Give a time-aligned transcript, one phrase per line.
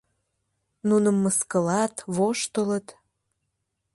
[0.87, 2.87] Нуным мыскылат, воштылыт.